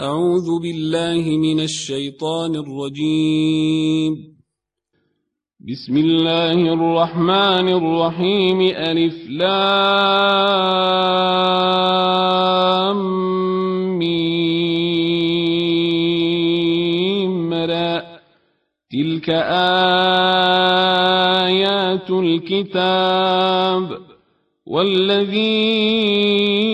أعوذ 0.00 0.60
بالله 0.62 1.38
من 1.38 1.60
الشيطان 1.60 2.56
الرجيم. 2.56 4.34
بسم 5.60 5.96
الله 5.96 6.72
الرحمن 6.72 7.68
الرحيم. 7.68 8.60
ألف 8.74 9.28
لام 9.28 9.48
ميم 13.98 14.84
تلك 18.90 19.28
آيات 21.30 22.10
الكتاب 22.10 23.98
والذي 24.66 26.73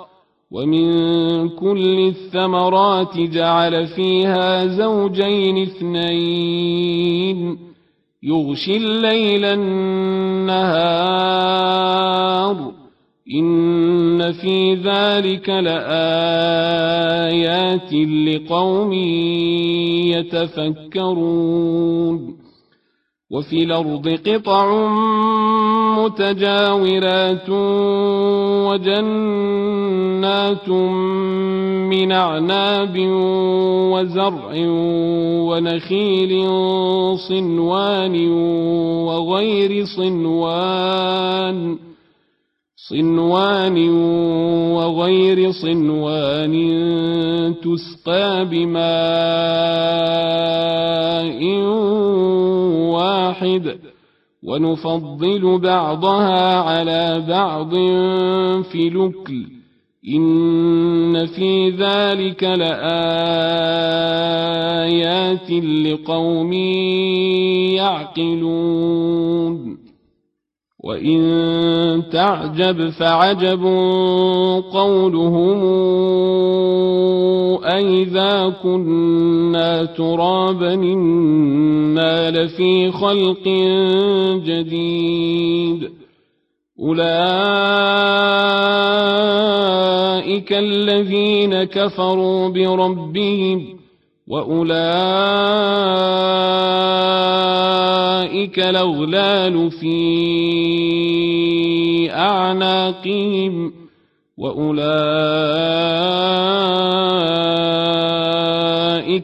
ومن 0.51 1.49
كل 1.49 2.07
الثمرات 2.07 3.17
جعل 3.17 3.87
فيها 3.87 4.65
زوجين 4.65 5.61
اثنين 5.61 7.57
يغشي 8.23 8.77
الليل 8.77 9.45
النهار 9.45 11.11
إن 13.35 14.31
في 14.31 14.75
ذلك 14.75 15.49
لآيات 15.49 15.93
لقوم 18.27 18.93
يتفكرون 21.01 22.40
وفي 23.31 23.63
الأرض 23.63 24.19
قطع 24.27 24.87
متجاورات 25.97 27.49
وجنات 28.69 30.69
من 31.89 32.11
أعناب 32.11 32.95
وزرع 33.91 34.51
ونخيل 35.47 36.31
صنوان 37.17 38.15
وغير 39.07 39.85
صنوان. 39.85 41.77
صنوان 42.89 43.77
وغير 44.75 45.51
صنوان 45.51 46.53
تسقى 47.63 48.45
بماء 48.45 48.91
واحد 53.41 53.77
ونفضل 54.43 55.59
بعضها 55.59 56.55
على 56.59 57.25
بعض 57.27 57.69
في 58.63 58.89
لكل 58.89 59.45
إن 60.15 61.25
في 61.25 61.69
ذلك 61.69 62.43
لآيات 62.43 62.81
لقوم 65.51 66.53
يعقلون. 68.21 69.80
وإن 70.83 72.03
تعجب 72.11 72.89
فعجب 72.89 73.63
قولهم 74.73 75.63
أئذا 77.63 78.49
كنا 78.63 79.85
ترابا 79.85 80.73
إنا 80.73 82.31
لفي 82.31 82.91
خلق 82.91 83.47
جديد. 84.45 85.89
أولئك 86.79 87.21
الذين 90.53 91.63
كفروا 91.63 92.49
بربهم 92.49 93.80
وأولئك 97.31 98.59
الأغلال 98.59 99.71
في 99.71 100.01
أعناقهم 102.11 103.73
وأولئك 104.37 104.91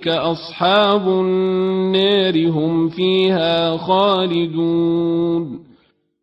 أصحاب 0.07 1.07
النار 1.07 2.49
هم 2.49 2.89
فيها 2.89 3.77
خالدون 3.77 5.66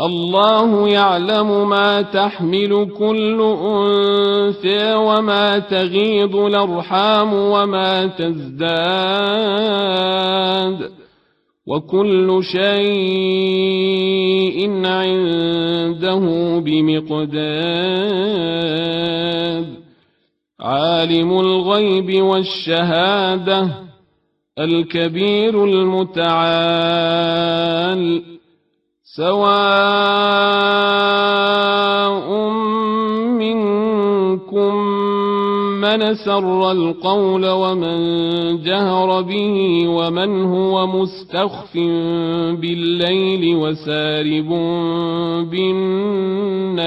الله 0.00 0.88
يعلم 0.88 1.68
ما 1.68 2.02
تحمل 2.02 2.88
كل 2.98 3.40
أنثى 3.62 4.94
وما 4.94 5.58
تغيض 5.58 6.36
الأرحام 6.36 7.34
وما 7.34 8.06
تزداد 8.06 8.66
وكل 11.66 12.40
شيء 12.44 12.66
عنده 14.86 16.24
بمقدار 16.58 17.26
عالم 20.60 21.40
الغيب 21.40 22.22
والشهادة 22.22 23.68
الكبير 24.58 25.64
المتعال. 25.64 26.36
سواء 29.16 30.76
منكم 33.40 34.74
من 35.80 36.14
سر 36.14 36.70
القول 36.70 37.48
ومن 37.48 37.98
جهر 38.62 39.22
به 39.22 39.88
ومن 39.88 40.44
هو 40.44 40.86
مستخف 40.86 41.76
بالليل 42.60 43.56
وسارب 43.56 44.48
بالنهار 45.50 46.86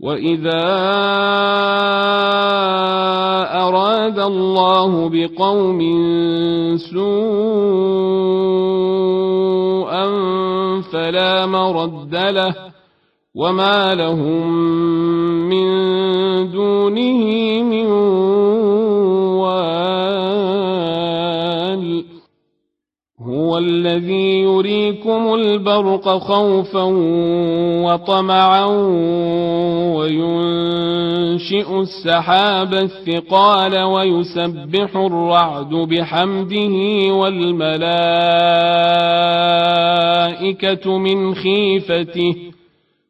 واذا 0.00 0.64
اراد 3.66 4.18
الله 4.18 5.08
بقوم 5.08 5.80
سوءا 6.78 7.48
فلا 10.92 11.46
مرد 11.46 12.16
له 12.16 12.54
وما 13.34 13.94
لهم 13.94 14.48
من 15.48 15.68
دونه 16.50 17.62
من 17.62 17.86
وال 19.42 20.28
هو 23.20 23.58
الذي 23.58 24.37
يريكم 24.58 25.34
البرق 25.34 26.08
خوفا 26.08 26.82
وطمعا 27.84 28.64
وينشئ 29.96 31.80
السحاب 31.80 32.74
الثقال 32.74 33.82
ويسبح 33.82 34.96
الرعد 34.96 35.68
بحمده 35.74 36.74
والملائكة 40.28 40.98
من 40.98 41.34
خيفته 41.34 42.34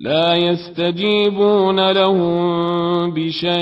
لا 0.00 0.34
يستجيبون 0.34 1.90
لهم 1.90 3.14
بشيء 3.14 3.56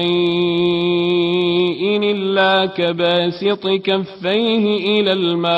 إلا 2.03 2.67
كباسط 2.67 3.67
كفيه 3.69 5.01
إلى 5.01 5.13
الماء 5.13 5.55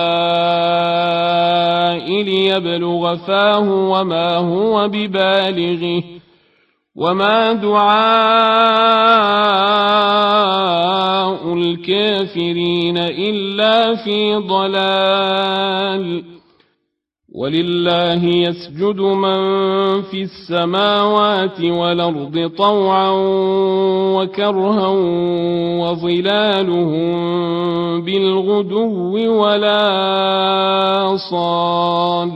ليبلغ 2.23 3.17
فاه 3.17 3.71
وما 3.71 4.37
هو 4.37 4.89
ببالغه 4.89 6.03
وما 6.97 7.53
دعاء 7.53 7.97
الكافرين 11.55 12.99
إلا 12.99 13.95
في 13.95 14.35
ضلال 14.35 16.36
ولله 17.37 18.25
يسجد 18.25 19.01
من 19.01 19.41
في 20.03 20.23
السماوات 20.23 21.61
والأرض 21.61 22.51
طوعا 22.59 23.11
وكرها 24.17 24.89
وظلالهم 25.81 27.17
بالغدو 28.05 29.43
ولا 29.43 31.17
صال. 31.31 32.31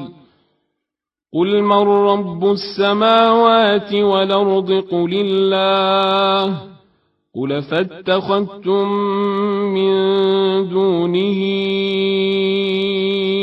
قل 1.35 1.63
من 1.63 1.89
رب 1.89 2.45
السماوات 2.45 3.95
والأرض؟ 3.95 4.73
قل 4.73 5.15
الله. 5.15 6.57
قل 7.35 7.63
فاتخذتم 7.63 8.93
من 9.75 9.93
دونه 10.69 11.41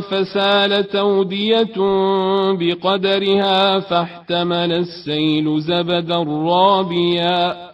فسالت 0.00 0.94
أودية 0.94 1.76
بقدرها 2.52 3.80
فاحتمل 3.80 4.72
السيل 4.72 5.60
زبدا 5.60 6.16
رابيا 6.22 7.66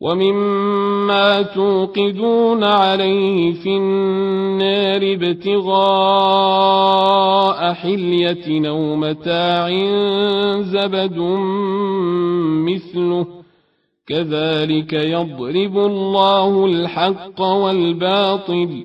ومما 0.00 1.42
توقدون 1.42 2.64
عليه 2.64 3.52
في 3.52 3.68
النار 3.76 5.00
ابتغاء 6.40 7.72
حلية 7.72 8.68
أو 8.68 8.96
متاع 8.96 9.68
زبد 10.60 11.18
مثله 12.68 13.26
كذلك 14.06 14.92
يضرب 14.92 15.78
الله 15.78 16.66
الحق 16.66 17.40
والباطل 17.40 18.84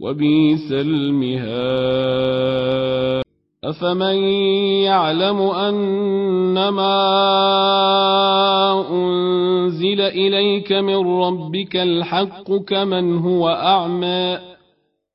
وبئس 0.00 0.72
المهاد. 0.72 2.06
أفمن 3.64 4.16
يعلم 4.84 5.40
أنما 5.40 6.96
أنزل 8.90 10.00
إليك 10.00 10.72
من 10.72 11.22
ربك 11.22 11.76
الحق 11.76 12.52
كمن 12.52 13.18
هو 13.18 13.48
أعمى؟ 13.48 14.55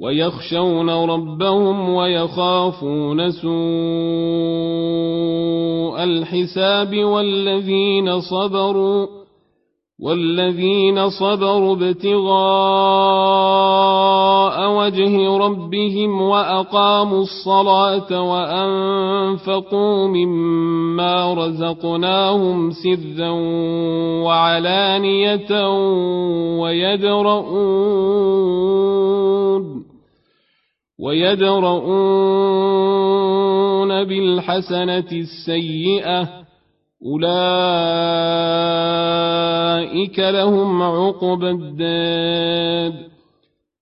ويخشون 0.00 0.90
ربهم 0.90 1.88
ويخافون 1.88 3.30
سوء 3.30 3.56
الحساب 6.04 6.96
والذين 6.96 8.20
صبروا 8.20 9.06
والذين 10.00 11.08
صبروا 11.08 11.76
ابتغاء 11.76 12.26
وجه 14.68 15.36
ربهم 15.36 16.22
وأقاموا 16.22 17.22
الصلاة 17.22 18.22
وأنفقوا 18.22 20.08
مما 20.08 21.34
رزقناهم 21.34 22.70
سرا 22.70 23.30
وعلانية 24.24 25.68
ويدرؤون 27.96 29.86
ويدرؤون 32.66 34.04
بالحسنة 34.04 35.10
السيئة 35.12 36.28
أولئك 39.36 40.18
لهم 40.18 40.82
عقبى 40.82 41.50
الدار 41.50 43.15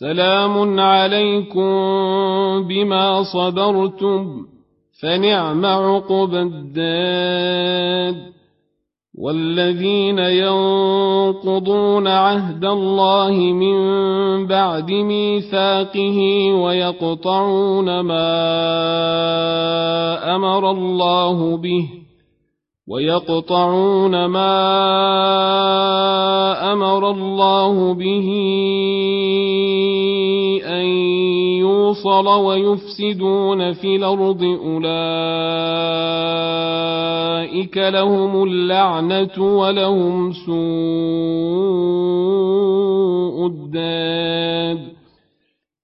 سلام 0.00 0.80
عليكم 0.80 1.70
بما 2.68 3.22
صبرتم 3.22 4.46
فنعم 5.02 5.66
عقب 5.66 6.34
الداد. 6.34 8.16
والذين 9.18 10.18
ينقضون 10.18 12.08
عهد 12.08 12.64
الله 12.64 13.32
من 13.32 13.76
بعد 14.46 14.90
ميثاقه 14.90 16.18
ويقطعون 16.52 18.00
ما 18.00 18.36
أمر 20.36 20.70
الله 20.70 21.56
به 21.56 21.99
ويقطعون 22.90 24.24
ما 24.24 24.62
أمر 26.72 27.10
الله 27.10 27.94
به 27.94 28.28
أن 30.64 30.84
يوصل 31.60 32.28
ويفسدون 32.28 33.72
في 33.72 33.96
الأرض 33.96 34.42
أولئك 34.42 34.90
لهم 37.76 38.42
اللعنة 38.42 39.38
ولهم 39.38 40.32
سوء 40.32 40.56
الداد 43.46 44.89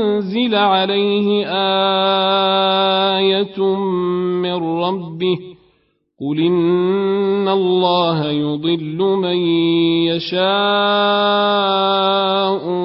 أنزل 0.00 0.54
عليه 0.54 1.46
آية 3.16 3.76
من 4.42 4.54
ربه 4.84 5.38
قل 6.20 6.40
إن 6.40 7.48
الله 7.48 8.30
يضل 8.30 8.98
من 8.98 9.36
يشاء 10.10 10.40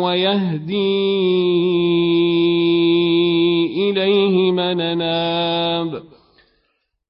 ويهدي 0.03 1.05
إليه 3.89 4.51
من 4.51 4.97
ناب 4.97 6.03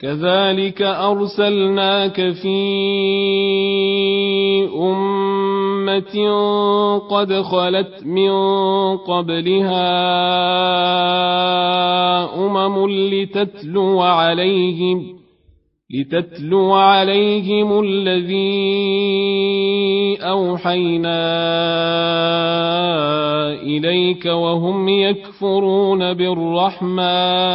كذلك 0.00 0.82
أرسلناك 0.82 2.32
في 2.32 2.58
أمة 4.74 6.28
قد 6.98 7.32
خلت 7.32 8.06
من 8.06 8.30
قبلها 8.96 9.94
أمم 12.46 12.88
لتتلو 12.90 14.00
عليهم 14.00 15.14
لتتلو 15.90 16.72
عليهم 16.72 17.80
الذي 17.80 18.64
أوحينا 20.20 21.24
إليك 23.62 24.26
وهم 24.26 24.88
يكفرون 24.88 26.14
بالرحمن. 26.14 27.54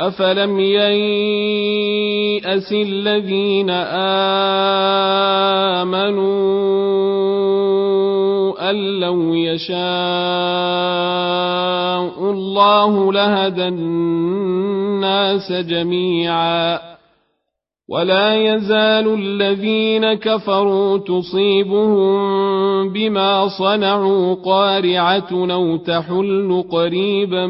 أفلم 0.00 0.60
ييأس 0.60 1.92
الذين 2.72 3.70
آمنوا 5.80 6.30
أن 8.70 9.00
لو 9.00 9.34
يشاء 9.34 9.78
الله 12.30 13.12
لهدى 13.12 13.68
الناس 13.68 15.52
جميعا 15.52 16.87
ولا 17.88 18.34
يزال 18.34 19.14
الذين 19.14 20.14
كفروا 20.14 20.98
تصيبهم 20.98 22.18
بما 22.92 23.48
صنعوا 23.58 24.34
قارعة 24.34 25.28
أو 25.32 25.76
تحل 25.76 26.64
قريبا 26.70 27.46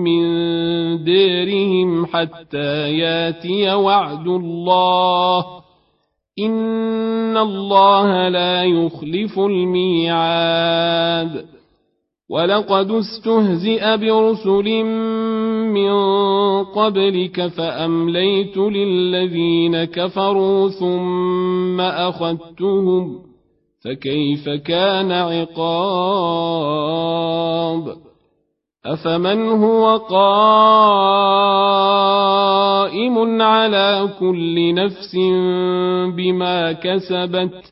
من 0.00 0.24
ديرهم 1.04 2.06
حتى 2.06 2.98
ياتي 2.98 3.74
وعد 3.74 4.26
الله. 4.26 5.44
إن 6.38 7.36
الله 7.36 8.28
لا 8.28 8.64
يخلف 8.64 9.38
الميعاد. 9.38 10.82
ولقد 12.30 12.90
استهزئ 12.90 13.96
برسل 13.96 14.84
من 15.72 15.92
قبلك 16.64 17.46
فأمليت 17.46 18.56
للذين 18.56 19.84
كفروا 19.84 20.68
ثم 20.68 21.80
أخذتهم 21.80 23.18
فكيف 23.84 24.48
كان 24.48 25.12
عقاب؟ 25.12 26.62
أفمن 28.86 29.48
هو 29.48 29.96
قائم 29.96 30.22
على 33.42 34.08
كل 34.20 34.74
نفس 34.74 35.16
بما 36.16 36.72
كسبت 36.72 37.71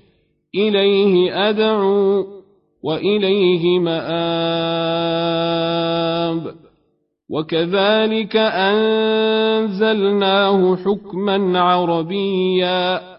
إليه 0.55 1.49
أدعو 1.49 2.25
وإليه 2.83 3.79
مآب. 3.79 4.01
وكذلك 7.29 8.35
أنزلناه 9.55 10.75
حكما 10.75 11.59
عربيا. 11.59 13.11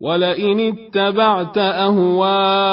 ولئن 0.00 0.60
اتبعت 0.60 1.58
أهواءهم 1.58 2.72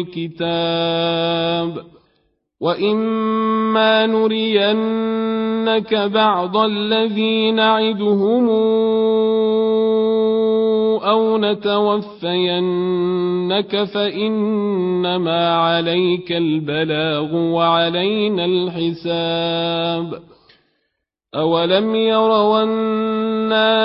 الكتاب 0.00 1.84
وإما 2.60 4.06
نرينك 4.06 5.94
بعض 5.94 6.56
الذي 6.56 7.52
نعدهم 7.52 8.48
أو 11.04 11.38
نتوفينك 11.38 12.84
فإنما 13.84 15.54
عليك 15.54 16.32
البلاغ 16.32 17.36
وعلينا 17.36 18.44
الحساب 18.44 20.18
أولم 21.34 21.94
يروا 21.94 22.64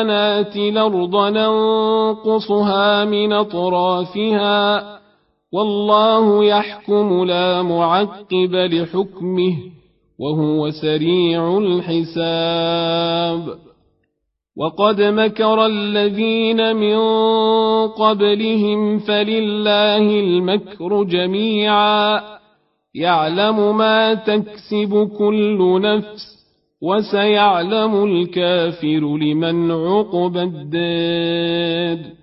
ناتي 0.04 0.70
الأرض 0.70 1.16
ننقصها 1.16 3.06
من 3.06 3.34
أطرافها 3.34 4.93
والله 5.54 6.46
يحكم 6.46 7.26
لا 7.26 7.62
معقب 7.62 8.56
لحكمه 8.56 9.56
وهو 10.20 10.70
سريع 10.70 11.58
الحساب. 11.58 13.56
وقد 14.58 15.02
مكر 15.02 15.66
الذين 15.66 16.76
من 16.76 16.98
قبلهم 17.88 19.00
فلله 19.00 19.98
المكر 19.98 21.04
جميعا. 21.04 22.22
يعلم 22.96 23.78
ما 23.78 24.14
تكسب 24.14 25.10
كل 25.18 25.82
نفس 25.82 26.34
وسيعلم 26.82 28.04
الكافر 28.04 29.18
لمن 29.18 29.72
عقب 29.72 30.38
الدار 30.38 32.23